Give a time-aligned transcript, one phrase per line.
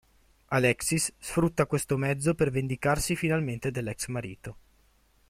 [0.47, 4.57] Alexis sfrutta questo mezzo per vendicarsi finalmente dell'ex-marito.